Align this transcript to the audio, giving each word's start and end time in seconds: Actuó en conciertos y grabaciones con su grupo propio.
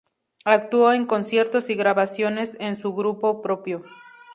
Actuó 0.45 0.93
en 0.93 1.05
conciertos 1.05 1.69
y 1.69 1.75
grabaciones 1.75 2.57
con 2.59 2.75
su 2.75 2.95
grupo 2.95 3.43
propio. 3.43 3.83